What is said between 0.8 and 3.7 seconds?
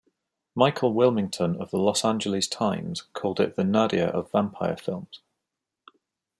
Wilmington of the "Los Angeles Times" called it the